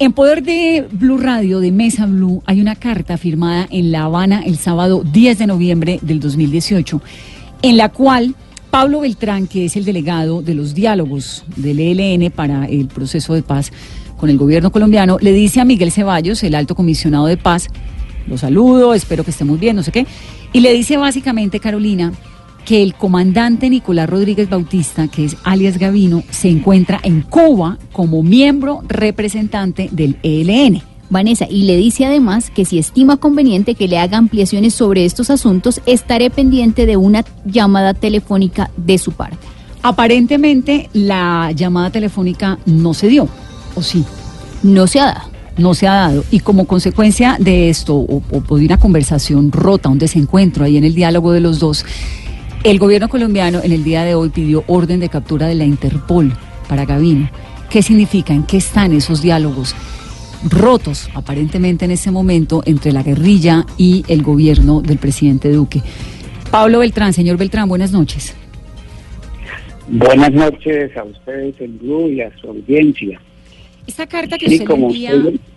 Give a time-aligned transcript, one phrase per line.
[0.00, 4.42] En poder de Blue Radio, de Mesa Blue, hay una carta firmada en La Habana
[4.46, 7.02] el sábado 10 de noviembre del 2018,
[7.62, 8.36] en la cual
[8.70, 13.42] Pablo Beltrán, que es el delegado de los diálogos del ELN para el proceso de
[13.42, 13.72] paz
[14.16, 17.66] con el gobierno colombiano, le dice a Miguel Ceballos, el alto comisionado de paz,
[18.28, 20.06] lo saludo, espero que esté muy bien, no sé qué,
[20.52, 22.12] y le dice básicamente, Carolina,
[22.64, 28.22] que el comandante Nicolás Rodríguez Bautista, que es alias Gavino, se encuentra en Cuba como
[28.22, 30.82] miembro representante del ELN.
[31.10, 35.30] Vanessa, y le dice además que si estima conveniente que le haga ampliaciones sobre estos
[35.30, 39.38] asuntos, estaré pendiente de una llamada telefónica de su parte.
[39.82, 43.28] Aparentemente la llamada telefónica no se dio,
[43.74, 44.04] ¿o sí?
[44.62, 45.30] No se ha dado.
[45.56, 46.24] No se ha dado.
[46.30, 50.84] Y como consecuencia de esto, o, o de una conversación rota, un desencuentro ahí en
[50.84, 51.84] el diálogo de los dos,
[52.64, 56.32] el gobierno colombiano en el día de hoy pidió orden de captura de la Interpol
[56.68, 57.30] para Gavino.
[57.70, 58.32] ¿Qué significa?
[58.32, 59.74] ¿En qué están esos diálogos
[60.48, 65.82] rotos aparentemente en ese momento entre la guerrilla y el gobierno del presidente Duque?
[66.50, 68.34] Pablo Beltrán, señor Beltrán, buenas noches.
[69.88, 73.20] Buenas noches a ustedes en Blue y a su audiencia.
[73.86, 75.12] Esta carta que usted, le envía,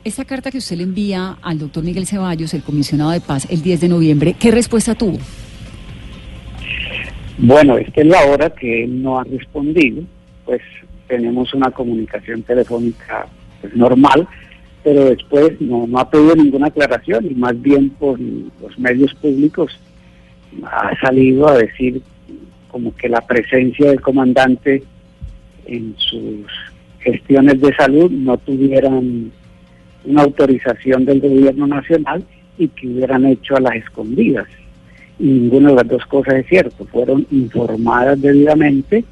[0.05, 3.61] esta carta que usted le envía al doctor Miguel Ceballos, el comisionado de paz, el
[3.61, 5.17] 10 de noviembre, ¿qué respuesta tuvo?
[7.43, 10.03] Bueno, esta es la hora que él no ha respondido,
[10.45, 10.61] pues
[11.07, 13.25] tenemos una comunicación telefónica
[13.59, 14.27] pues, normal,
[14.83, 19.75] pero después no, no ha pedido ninguna aclaración y más bien por los medios públicos
[20.63, 22.03] ha salido a decir
[22.67, 24.83] como que la presencia del comandante
[25.65, 26.45] en sus
[26.99, 29.31] gestiones de salud no tuvieran
[30.05, 32.23] una autorización del gobierno nacional
[32.59, 34.47] y que hubieran hecho a las escondidas
[35.21, 36.85] ninguna de las dos cosas es cierto.
[36.85, 39.03] Fueron informadas debidamente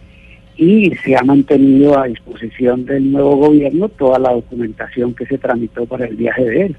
[0.57, 5.85] y se ha mantenido a disposición del nuevo gobierno toda la documentación que se tramitó
[5.85, 6.75] para el viaje de él.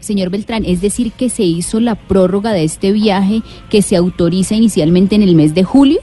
[0.00, 4.54] Señor Beltrán, es decir, que se hizo la prórroga de este viaje que se autoriza
[4.54, 6.00] inicialmente en el mes de julio.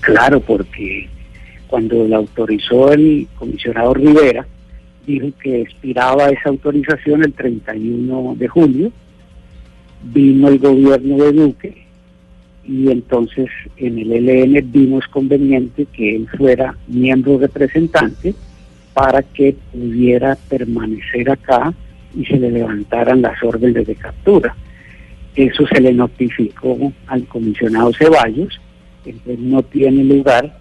[0.00, 1.08] Claro, porque
[1.66, 4.46] cuando la autorizó el comisionado Rivera,
[5.06, 8.92] dijo que expiraba esa autorización el 31 de julio
[10.12, 11.84] vino el gobierno de Duque
[12.66, 18.34] y entonces en el ELN vimos conveniente que él fuera miembro representante
[18.94, 21.74] para que pudiera permanecer acá
[22.16, 24.54] y se le levantaran las órdenes de captura.
[25.34, 28.60] Eso se le notificó al comisionado Ceballos,
[29.04, 30.58] entonces no tiene lugar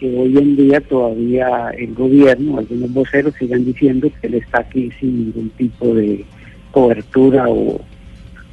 [0.00, 4.90] que hoy en día todavía el gobierno, algunos voceros sigan diciendo que él está aquí
[4.98, 6.24] sin ningún tipo de
[6.70, 7.80] cobertura o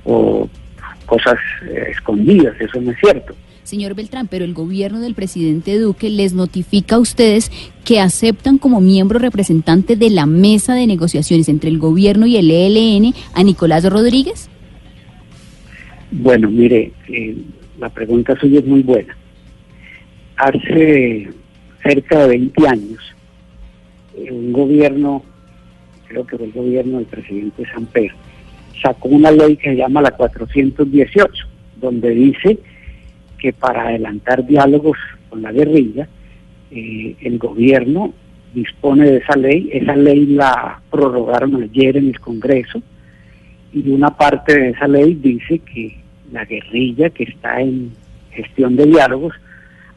[0.06, 0.50] o
[1.06, 3.36] cosas eh, escondidas, eso no es cierto.
[3.64, 7.52] Señor Beltrán, pero el gobierno del presidente Duque les notifica a ustedes
[7.84, 12.52] que aceptan como miembro representante de la mesa de negociaciones entre el gobierno y el
[12.52, 14.50] ELN a Nicolás Rodríguez.
[16.12, 17.36] Bueno, mire, eh,
[17.80, 19.18] la pregunta suya es muy buena.
[20.38, 21.30] Hace
[21.82, 23.00] cerca de 20 años,
[24.30, 25.24] un gobierno,
[26.08, 28.16] creo que fue el gobierno del presidente San Pedro,
[28.82, 31.48] sacó una ley que se llama la 418,
[31.78, 32.60] donde dice
[33.38, 34.98] que para adelantar diálogos
[35.30, 36.08] con la guerrilla,
[36.72, 38.14] eh, el gobierno
[38.54, 42.82] dispone de esa ley, esa ley la prorrogaron ayer en el Congreso,
[43.74, 45.98] y una parte de esa ley dice que
[46.32, 47.92] la guerrilla que está en
[48.32, 49.34] gestión de diálogos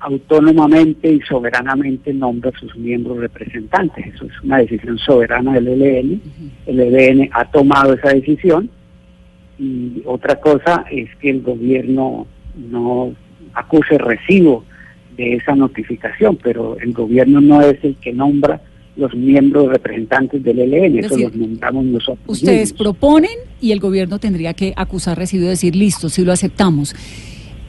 [0.01, 4.15] autónomamente y soberanamente nombra a sus miembros representantes.
[4.15, 6.23] Eso es una decisión soberana del ELN.
[6.67, 8.71] El ELN ha tomado esa decisión
[9.59, 12.27] y otra cosa es que el gobierno
[12.57, 13.13] no
[13.55, 14.65] acuse recibo
[15.17, 18.61] de esa notificación, pero el gobierno no es el que nombra
[18.97, 22.19] los miembros representantes del ELN, eso los nombramos nosotros.
[22.27, 26.95] Ustedes proponen y el gobierno tendría que acusar recibo y decir, listo, sí lo aceptamos.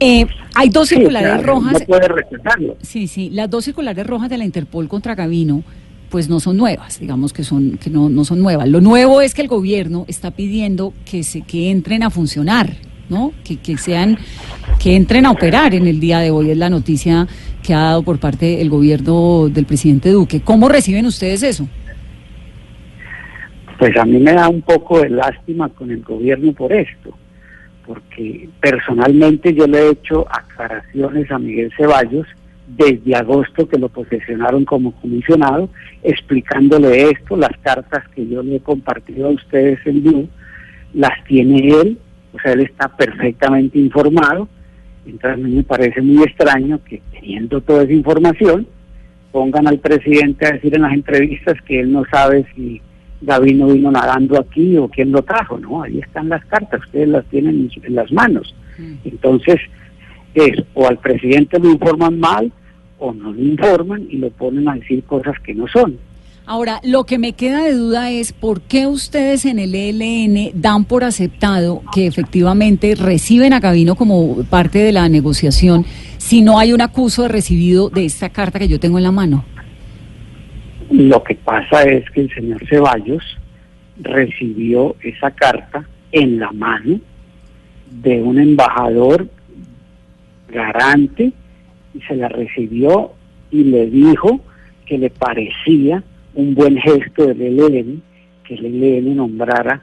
[0.00, 1.74] Eh, hay dos circulares rojas.
[1.74, 2.76] No puede rechazarlo.
[2.82, 5.62] Sí, sí, las dos circulares rojas de la Interpol contra Gavino,
[6.10, 8.68] pues no son nuevas, digamos que son que no, no son nuevas.
[8.68, 12.76] Lo nuevo es que el gobierno está pidiendo que se que entren a funcionar,
[13.08, 13.32] ¿no?
[13.44, 14.18] Que, que sean
[14.82, 17.26] que entren a operar en el día de hoy es la noticia
[17.62, 20.40] que ha dado por parte del gobierno del presidente Duque.
[20.40, 21.68] ¿Cómo reciben ustedes eso?
[23.78, 27.16] Pues a mí me da un poco de lástima con el gobierno por esto,
[27.86, 32.26] porque personalmente yo le he hecho aclaraciones a Miguel Ceballos
[32.76, 35.68] desde agosto que lo posesionaron como comisionado,
[36.02, 40.28] explicándole esto, las cartas que yo le he compartido a ustedes en vivo,
[40.94, 41.98] las tiene él,
[42.32, 44.48] o sea, él está perfectamente informado,
[45.04, 48.66] entonces a mí me parece muy extraño que teniendo toda esa información,
[49.32, 52.80] pongan al presidente a decir en las entrevistas que él no sabe si
[53.20, 55.82] Gavino vino nadando aquí o quién lo trajo, ¿no?
[55.82, 58.54] Ahí están las cartas, ustedes las tienen en las manos.
[59.04, 59.56] Entonces,
[60.34, 62.52] es o al presidente lo informan mal
[63.00, 65.98] o no lo informan y lo ponen a decir cosas que no son.
[66.46, 70.84] Ahora, lo que me queda de duda es por qué ustedes en el ELN dan
[70.84, 75.84] por aceptado que efectivamente reciben a Gavino como parte de la negociación
[76.18, 79.12] si no hay un acuso de recibido de esta carta que yo tengo en la
[79.12, 79.44] mano.
[80.90, 83.22] Lo que pasa es que el señor Ceballos
[84.00, 87.00] recibió esa carta en la mano
[87.90, 89.28] de un embajador
[90.48, 91.32] garante
[91.94, 93.12] y se la recibió
[93.50, 94.40] y le dijo
[94.86, 96.02] que le parecía
[96.34, 98.02] un buen gesto del ELN
[98.44, 99.82] que el ELN nombrara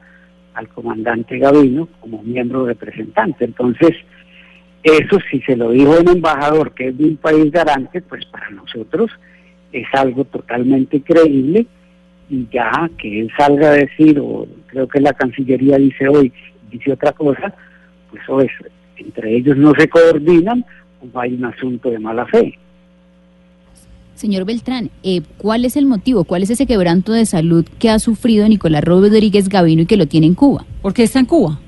[0.53, 3.45] al comandante Gavino como miembro representante.
[3.45, 3.91] Entonces,
[4.83, 8.49] eso si se lo dijo un embajador que es de un país garante, pues para
[8.49, 9.11] nosotros
[9.71, 11.67] es algo totalmente creíble
[12.29, 16.31] y ya que él salga a decir, o creo que la Cancillería dice hoy,
[16.69, 17.53] dice otra cosa,
[18.09, 18.51] pues o es,
[18.97, 20.65] entre ellos no se coordinan
[21.01, 22.57] o hay un asunto de mala fe.
[24.17, 26.23] Señor Beltrán, eh, ¿cuál es el motivo?
[26.23, 30.07] ¿Cuál es ese quebranto de salud que ha sufrido Nicolás Rodríguez Gavino y que lo
[30.07, 30.65] tiene en Cuba?
[30.81, 31.59] ¿Por qué está en Cuba?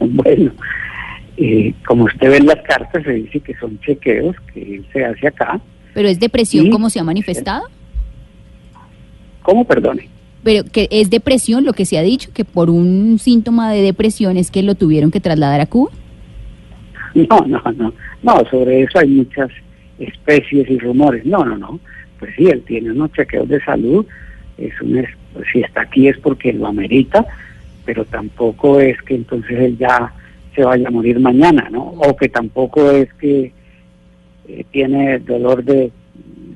[0.00, 0.50] Bueno,
[1.36, 5.04] eh, como usted ve en las cartas, se dice que son chequeos que él se
[5.04, 5.60] hace acá.
[5.94, 7.68] ¿Pero es depresión como se ha manifestado?
[9.42, 10.08] ¿Cómo, perdone?
[10.42, 14.36] Pero que es depresión lo que se ha dicho, que por un síntoma de depresión
[14.36, 15.92] es que lo tuvieron que trasladar a Cuba.
[17.28, 17.92] No, no, no.
[18.22, 19.50] No, sobre eso hay muchas
[19.98, 21.24] especies y rumores.
[21.26, 21.80] No, no, no.
[22.18, 24.06] Pues sí, él tiene unos chequeos de salud.
[24.58, 27.24] Es un, es- pues si está aquí es porque lo amerita,
[27.84, 30.12] pero tampoco es que entonces él ya
[30.54, 31.82] se vaya a morir mañana, ¿no?
[31.82, 33.52] O que tampoco es que
[34.48, 35.90] eh, tiene dolor de,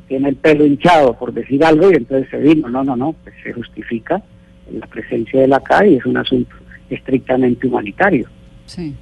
[0.08, 2.68] tiene el pelo hinchado, por decir algo, y entonces se vino.
[2.68, 3.14] No, no, no.
[3.24, 4.22] Pues se justifica
[4.70, 6.54] la presencia de él acá y es un asunto
[6.90, 8.28] estrictamente humanitario.
[8.66, 8.94] Sí.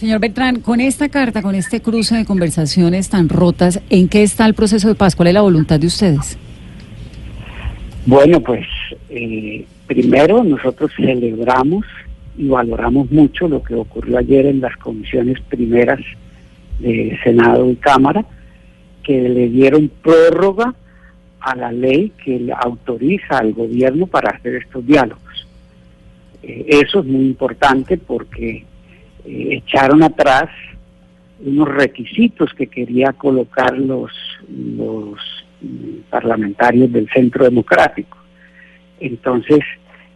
[0.00, 4.46] Señor Beltrán, con esta carta, con este cruce de conversaciones tan rotas, ¿en qué está
[4.46, 5.14] el proceso de paz?
[5.14, 6.38] ¿Cuál es la voluntad de ustedes?
[8.06, 8.64] Bueno, pues
[9.10, 11.84] eh, primero nosotros celebramos
[12.38, 16.00] y valoramos mucho lo que ocurrió ayer en las comisiones primeras
[16.78, 18.24] de Senado y Cámara,
[19.02, 20.74] que le dieron prórroga
[21.40, 25.46] a la ley que autoriza al gobierno para hacer estos diálogos.
[26.42, 28.64] Eh, eso es muy importante porque
[29.24, 30.48] eh, echaron atrás
[31.40, 34.12] unos requisitos que quería colocar los,
[34.48, 35.18] los
[35.60, 38.18] mm, parlamentarios del Centro Democrático.
[39.00, 39.60] Entonces,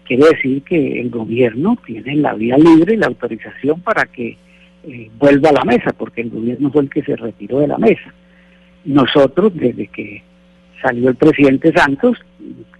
[0.04, 4.36] quiere decir que el gobierno tiene la vía libre y la autorización para que
[4.86, 7.78] eh, vuelva a la mesa, porque el gobierno fue el que se retiró de la
[7.78, 8.12] mesa.
[8.84, 10.22] Nosotros, desde que
[10.82, 12.18] salió el presidente Santos,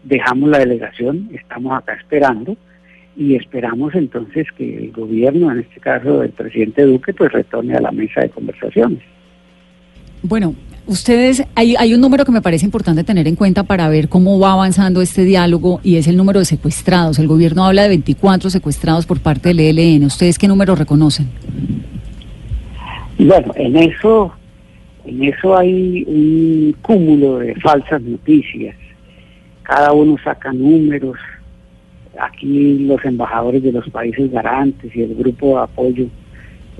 [0.03, 2.59] dejamos la delegación, estamos acá esperando
[3.17, 7.81] y esperamos entonces que el gobierno, en este caso el presidente Duque, pues retorne a
[7.81, 9.01] la mesa de conversaciones.
[10.23, 10.55] Bueno,
[10.87, 14.39] ustedes, hay, hay un número que me parece importante tener en cuenta para ver cómo
[14.39, 17.19] va avanzando este diálogo y es el número de secuestrados.
[17.19, 20.05] El gobierno habla de 24 secuestrados por parte del ELN.
[20.05, 21.29] ¿Ustedes qué número reconocen?
[23.19, 24.33] Bueno, en eso,
[25.05, 28.75] en eso hay un cúmulo de falsas noticias.
[29.63, 31.17] Cada uno saca números.
[32.21, 36.05] Aquí los embajadores de los países garantes y el grupo de apoyo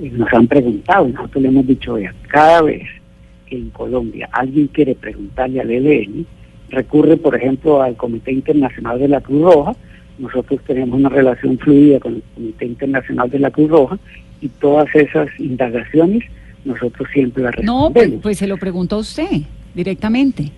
[0.03, 2.83] eh, nos han preguntado, nosotros le hemos dicho, vea, cada vez
[3.47, 6.27] que en Colombia alguien quiere preguntarle al ELN,
[6.71, 9.77] recurre, por ejemplo, al Comité Internacional de la Cruz Roja,
[10.19, 13.99] nosotros tenemos una relación fluida con el Comité Internacional de la Cruz Roja
[14.41, 16.23] y todas esas indagaciones
[16.65, 18.23] nosotros siempre las No, pues, respondemos.
[18.23, 19.43] pues se lo pregunto a usted
[19.75, 20.51] directamente.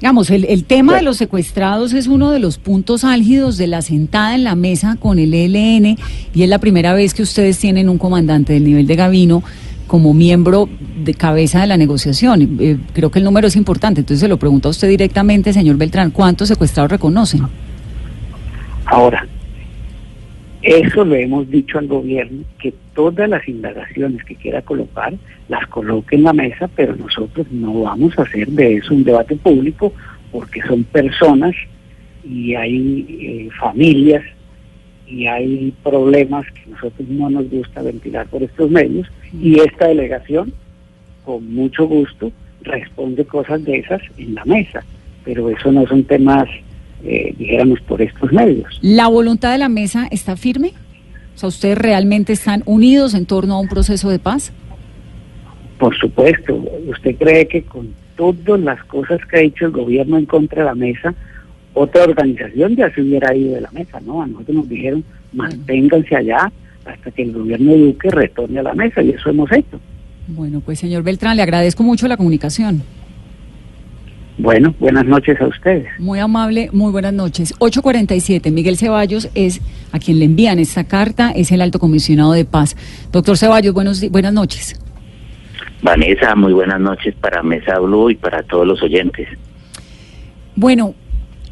[0.00, 3.82] Digamos, el, el tema de los secuestrados es uno de los puntos álgidos de la
[3.82, 5.98] sentada en la mesa con el ELN
[6.34, 9.42] y es la primera vez que ustedes tienen un comandante del nivel de Gavino
[9.86, 10.68] como miembro
[11.04, 12.56] de cabeza de la negociación.
[12.60, 15.76] Eh, creo que el número es importante, entonces se lo pregunto a usted directamente, señor
[15.76, 17.42] Beltrán, ¿cuántos secuestrados reconocen?
[18.86, 19.26] Ahora,
[20.62, 25.14] eso lo hemos dicho al gobierno, que todas las indagaciones que quiera colocar,
[25.48, 29.36] las coloque en la mesa, pero nosotros no vamos a hacer de eso un debate
[29.36, 29.92] público,
[30.30, 31.54] porque son personas
[32.24, 34.22] y hay eh, familias
[35.06, 40.52] y hay problemas que nosotros no nos gusta ventilar por estos medios y esta delegación
[41.24, 42.30] con mucho gusto
[42.62, 44.84] responde cosas de esas en la mesa,
[45.24, 46.48] pero eso no son temas,
[47.04, 48.78] eh, dijéramos, por estos medios.
[48.82, 50.72] ¿La voluntad de la mesa está firme?
[51.34, 54.52] O sea, ¿ustedes realmente están unidos en torno a un proceso de paz?
[55.78, 60.26] Por supuesto, ¿usted cree que con todas las cosas que ha hecho el gobierno en
[60.26, 61.14] contra de la mesa,
[61.72, 64.22] otra organización ya se hubiera ido de la mesa, ¿no?
[64.22, 65.02] A nosotros nos dijeron,
[65.32, 66.52] manténganse allá
[66.84, 69.80] hasta que el gobierno de Duque retorne a la mesa y eso hemos hecho.
[70.26, 72.82] Bueno, pues señor Beltrán, le agradezco mucho la comunicación.
[74.42, 75.86] Bueno, buenas noches a ustedes.
[75.98, 77.52] Muy amable, muy buenas noches.
[77.58, 79.60] 847, Miguel Ceballos es
[79.92, 82.74] a quien le envían esta carta, es el alto comisionado de paz.
[83.12, 84.80] Doctor Ceballos, buenos, buenas noches.
[85.82, 89.28] Vanessa, muy buenas noches para Mesa Blue y para todos los oyentes.
[90.56, 90.94] Bueno,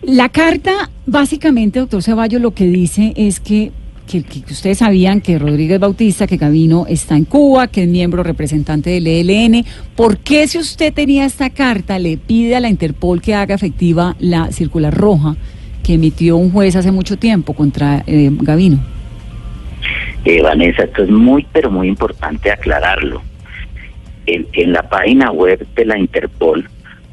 [0.01, 3.71] la carta, básicamente, doctor Ceballos, lo que dice es que,
[4.09, 8.91] que, ustedes sabían que Rodríguez Bautista, que Gavino está en Cuba, que es miembro representante
[8.91, 9.65] del ELN.
[9.95, 14.17] ¿Por qué si usted tenía esta carta le pide a la Interpol que haga efectiva
[14.19, 15.37] la circular roja
[15.85, 18.79] que emitió un juez hace mucho tiempo contra eh, Gavino?
[20.25, 23.23] Eh, Vanessa, esto es muy, pero muy importante aclararlo.
[24.27, 26.69] En, en la página web de la Interpol,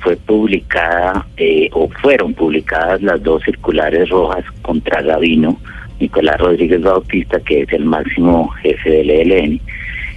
[0.06, 5.60] fue publicada eh, o fueron publicadas las dos circulares rojas contra Gavino,
[6.00, 9.62] Nicolás Rodríguez Bautista, que es el máximo jefe del ELN.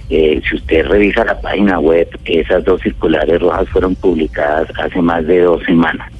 [0.09, 5.25] Eh, si usted revisa la página web, esas dos circulares rojas fueron publicadas hace más
[5.27, 6.11] de dos semanas.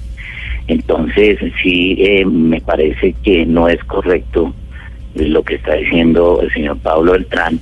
[0.68, 4.54] Entonces, sí, eh, me parece que no es correcto
[5.16, 7.60] lo que está diciendo el señor Pablo Beltrán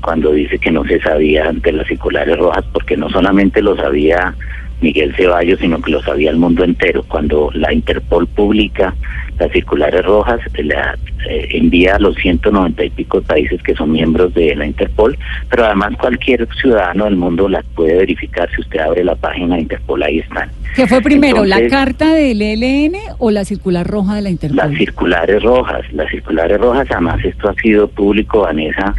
[0.00, 4.34] cuando dice que no se sabía de las circulares rojas, porque no solamente lo sabía
[4.80, 7.04] Miguel Ceballos, sino que lo sabía el mundo entero.
[7.08, 8.94] Cuando la Interpol publica
[9.38, 10.96] las circulares rojas, la
[11.28, 15.16] eh, envía a los 190 y pico países que son miembros de la Interpol,
[15.50, 19.62] pero además cualquier ciudadano del mundo las puede verificar si usted abre la página de
[19.62, 20.50] Interpol, ahí están.
[20.74, 24.56] ¿Qué fue primero, la carta del ELN o la circular roja de la Interpol?
[24.56, 28.94] Las circulares rojas, las circulares rojas, además esto ha sido público, Vanessa,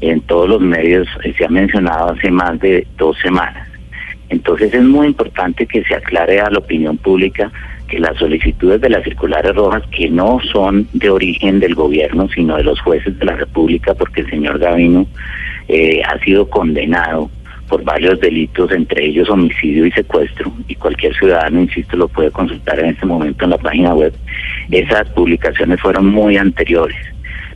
[0.00, 3.69] en todos los medios, eh, se ha mencionado hace más de dos semanas.
[4.30, 7.52] Entonces es muy importante que se aclare a la opinión pública
[7.88, 12.56] que las solicitudes de las circulares rojas, que no son de origen del gobierno, sino
[12.56, 15.06] de los jueces de la República, porque el señor Gavino
[15.68, 17.28] eh, ha sido condenado
[17.68, 22.78] por varios delitos, entre ellos homicidio y secuestro, y cualquier ciudadano, insisto, lo puede consultar
[22.80, 24.12] en este momento en la página web.
[24.70, 26.98] Esas publicaciones fueron muy anteriores.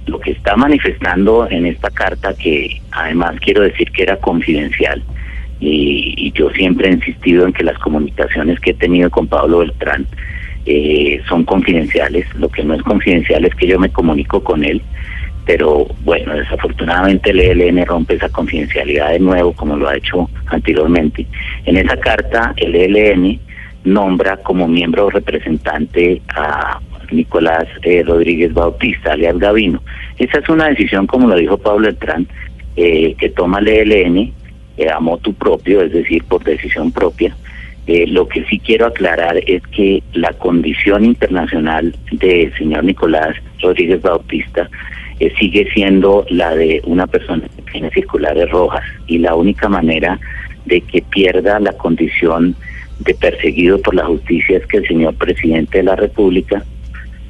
[0.07, 5.03] Lo que está manifestando en esta carta, que además quiero decir que era confidencial,
[5.65, 10.07] y, yo siempre he insistido en que las comunicaciones que he tenido con Pablo Beltrán
[10.67, 12.27] eh, son confidenciales.
[12.35, 14.83] Lo que no es confidencial es que yo me comunico con él,
[15.47, 21.27] pero bueno, desafortunadamente el ELN rompe esa confidencialidad de nuevo, como lo ha hecho anteriormente.
[21.67, 23.39] En esa carta, el ELN
[23.85, 26.81] nombra como miembro representante a
[27.13, 29.83] Nicolás eh, Rodríguez Bautista, alias Gavino.
[30.19, 32.27] Esa es una decisión, como lo dijo Pablo Beltrán,
[32.77, 34.33] eh, que toma el ELN
[34.77, 34.99] eh, a
[35.39, 37.37] propio, es decir, por decisión propia.
[37.87, 44.01] Eh, lo que sí quiero aclarar es que la condición internacional del señor Nicolás Rodríguez
[44.01, 44.71] Bautista
[45.21, 50.19] eh, sigue siendo la de una persona que tiene circulares rojas y la única manera
[50.65, 52.57] de que pierda la condición
[53.01, 56.65] de perseguido por la justicia es que el señor presidente de la República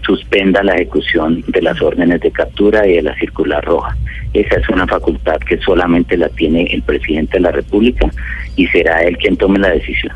[0.05, 3.97] suspenda la ejecución de las órdenes de captura y de la circular roja.
[4.33, 8.11] Esa es una facultad que solamente la tiene el presidente de la República
[8.57, 10.13] y será él quien tome la decisión.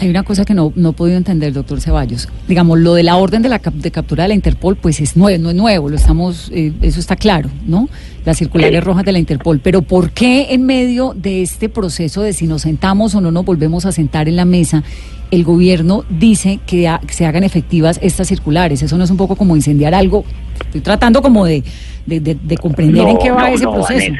[0.00, 2.28] Hay una cosa que no, no he podido entender, doctor Ceballos.
[2.46, 5.42] Digamos, lo de la orden de, la de captura de la Interpol, pues es nuevo,
[5.42, 7.88] no es nuevo, lo estamos, eh, eso está claro, ¿no?
[8.24, 9.58] Las circulares rojas de la Interpol.
[9.58, 13.44] Pero ¿por qué en medio de este proceso de si nos sentamos o no nos
[13.44, 14.84] volvemos a sentar en la mesa,
[15.32, 18.80] el gobierno dice que, se hagan efectivas estas circulares?
[18.82, 20.24] Eso no es un poco como incendiar algo.
[20.60, 21.64] Estoy tratando como de,
[22.06, 24.12] de, comprender en qué va ese proceso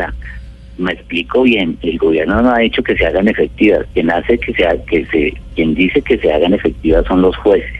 [0.78, 4.52] me explico bien, el gobierno no ha dicho que se hagan efectivas, quien hace que
[4.54, 7.74] sea que se quien dice que se hagan efectivas son los jueces.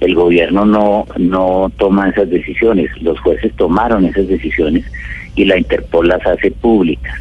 [0.00, 4.84] El gobierno no no toma esas decisiones, los jueces tomaron esas decisiones
[5.36, 7.14] y la Interpol las hace públicas.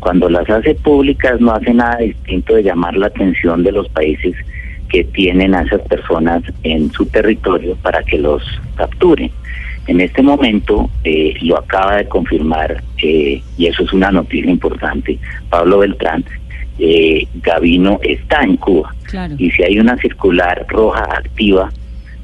[0.00, 4.34] Cuando las hace públicas no hace nada distinto de llamar la atención de los países
[4.90, 8.42] que tienen a esas personas en su territorio para que los
[8.76, 9.30] capturen.
[9.86, 15.18] En este momento eh, lo acaba de confirmar, eh, y eso es una noticia importante,
[15.48, 16.24] Pablo Beltrán,
[16.78, 18.94] eh, Gavino está en Cuba.
[19.38, 21.70] Y si hay una circular roja activa,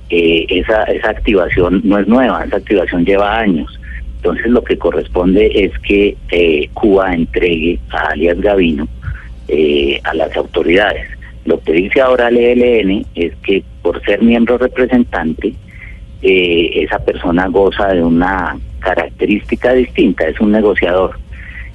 [0.09, 3.79] eh, esa, esa activación no es nueva, esa activación lleva años.
[4.17, 8.89] Entonces lo que corresponde es que eh, Cuba entregue a alias Gavino
[9.49, 11.09] eh, a las autoridades.
[11.45, 15.55] Lo que dice ahora el ELN es que por ser miembro representante,
[16.23, 21.19] eh, esa persona goza de una característica distinta, es un negociador.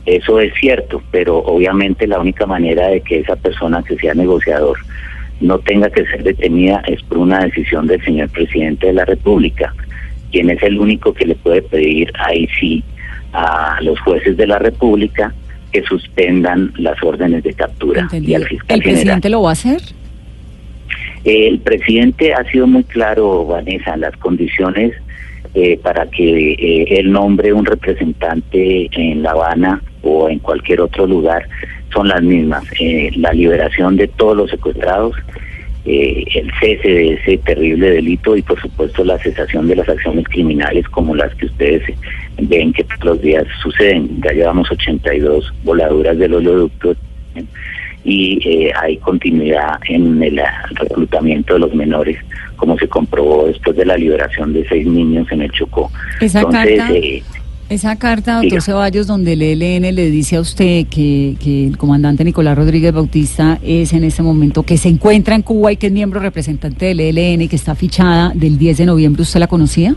[0.05, 4.77] Eso es cierto, pero obviamente la única manera de que esa persona que sea negociador
[5.39, 9.73] no tenga que ser detenida es por una decisión del señor presidente de la República,
[10.31, 12.83] quien es el único que le puede pedir ahí sí
[13.33, 15.33] a los jueces de la República
[15.71, 19.81] que suspendan las órdenes de captura y al fiscal ¿El presidente lo va a hacer?
[21.23, 24.93] El presidente ha sido muy claro, Vanessa, las condiciones
[25.53, 31.05] eh, para que eh, él nombre un representante en La Habana o en cualquier otro
[31.05, 31.47] lugar
[31.93, 32.63] son las mismas.
[32.79, 35.15] Eh, la liberación de todos los secuestrados,
[35.85, 40.25] eh, el cese de ese terrible delito y por supuesto la cesación de las acciones
[40.27, 41.83] criminales como las que ustedes
[42.39, 44.21] ven que todos los días suceden.
[44.23, 46.95] Ya llevamos 82 voladuras del oleoducto
[48.03, 52.17] y eh, hay continuidad en el ah, reclutamiento de los menores,
[52.55, 55.91] como se comprobó después de la liberación de seis niños en el Chocó.
[56.19, 57.23] Esa Entonces, carta- eh,
[57.69, 58.61] Esa carta, doctor Diga.
[58.61, 63.59] Ceballos, donde el ELN le dice a usted que, que el comandante Nicolás Rodríguez Bautista
[63.63, 66.99] es en este momento, que se encuentra en Cuba y que es miembro representante del
[66.99, 69.95] ELN y que está fichada del 10 de noviembre, ¿usted la conocía?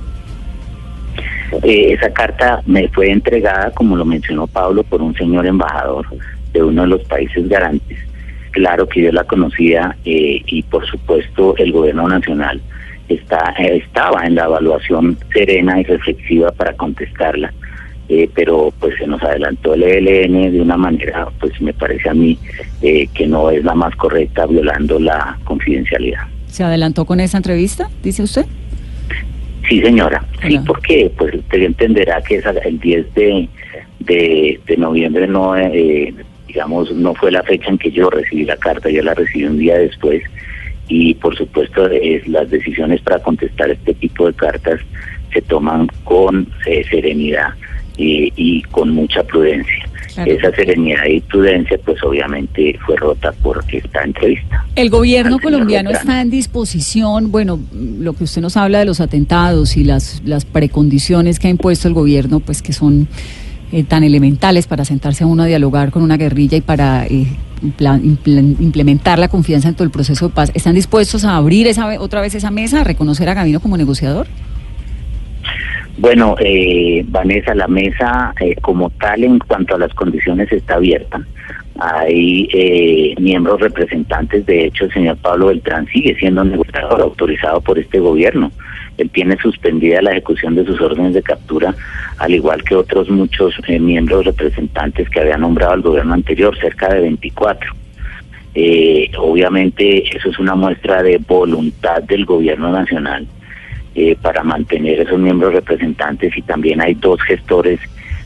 [1.63, 6.07] Eh, esa carta me fue entregada, como lo mencionó Pablo, por un señor embajador
[6.55, 7.99] de uno de los países garantes.
[8.53, 12.61] Claro que yo la conocía eh, y por supuesto el gobierno nacional
[13.09, 17.53] está eh, estaba en la evaluación serena y reflexiva para contestarla.
[18.09, 22.15] Eh, pero pues se nos adelantó el ELN de una manera, pues me parece a
[22.15, 22.39] mí
[22.83, 26.21] eh, que no es la más correcta, violando la confidencialidad.
[26.47, 28.45] ¿Se adelantó con esa entrevista, dice usted?
[29.69, 30.23] Sí, señora.
[30.43, 30.65] Sí, Hola.
[30.67, 33.49] porque pues usted entenderá que esa- el 10 de,
[34.01, 36.15] de, de noviembre no, eh,
[36.55, 39.59] digamos, no fue la fecha en que yo recibí la carta, yo la recibí un
[39.59, 40.23] día después
[40.89, 44.81] y por supuesto es, las decisiones para contestar este tipo de cartas
[45.33, 47.49] se toman con eh, serenidad
[47.97, 49.89] y, y con mucha prudencia.
[50.15, 50.31] Claro.
[50.31, 54.65] Esa serenidad y prudencia pues obviamente fue rota por esta entrevista.
[54.77, 59.77] El gobierno colombiano está en disposición, bueno, lo que usted nos habla de los atentados
[59.77, 63.09] y las, las precondiciones que ha impuesto el gobierno, pues que son
[63.73, 67.27] eh, tan elementales para sentarse a uno a dialogar con una guerrilla y para eh,
[68.61, 70.51] implementar la confianza en todo el proceso de paz.
[70.55, 74.27] ¿Están dispuestos a abrir esa, otra vez esa mesa, a reconocer a Gavino como negociador?
[75.97, 81.25] Bueno, eh, Vanessa, la mesa eh, como tal en cuanto a las condiciones está abierta.
[81.79, 87.79] Hay eh, miembros representantes, de hecho el señor Pablo Beltrán sigue siendo negociador autorizado por
[87.79, 88.51] este gobierno.
[88.99, 91.75] Él tiene suspendida la ejecución de sus órdenes de captura,
[92.19, 96.89] al igual que otros muchos eh, miembros representantes que había nombrado el gobierno anterior, cerca
[96.93, 97.73] de 24.
[98.55, 103.27] Eh, obviamente eso es una muestra de voluntad del gobierno nacional
[103.97, 107.81] eh, para mantener esos miembros representantes y también hay dos gestores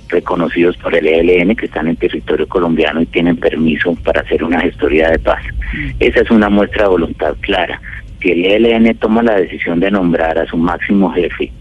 [0.09, 4.61] reconocidos por el ELN que están en territorio colombiano y tienen permiso para hacer una
[4.61, 5.43] gestoría de paz.
[5.99, 7.81] Esa es una muestra de voluntad clara.
[8.21, 11.53] Si el ELN toma la decisión de nombrar a su máximo jefe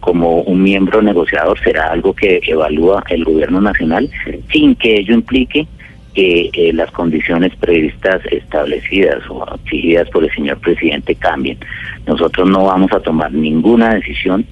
[0.00, 4.10] como un miembro negociador, será algo que evalúa el gobierno nacional
[4.52, 5.66] sin que ello implique
[6.14, 11.58] que eh, las condiciones previstas establecidas o exigidas por el señor presidente cambien.
[12.06, 14.46] Nosotros no vamos a tomar ninguna decisión,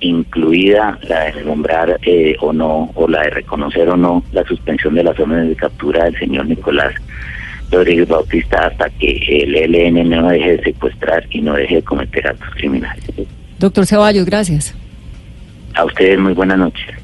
[0.00, 4.94] incluida la de nombrar eh, o no, o la de reconocer o no la suspensión
[4.94, 6.94] de las órdenes de captura del señor Nicolás
[7.70, 12.26] Rodríguez Bautista hasta que el ELN no deje de secuestrar y no deje de cometer
[12.26, 13.04] actos criminales.
[13.58, 14.74] Doctor Ceballos, gracias.
[15.74, 16.95] A ustedes muy buenas noches.